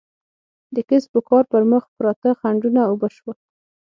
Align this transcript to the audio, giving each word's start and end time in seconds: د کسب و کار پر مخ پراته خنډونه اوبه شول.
د 0.75 0.77
کسب 0.89 1.11
و 1.17 1.19
کار 1.29 1.43
پر 1.51 1.63
مخ 1.71 1.83
پراته 1.97 2.29
خنډونه 2.39 2.81
اوبه 2.89 3.09
شول. 3.17 3.37